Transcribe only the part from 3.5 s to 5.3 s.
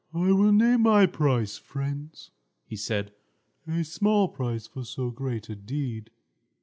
"a small price for so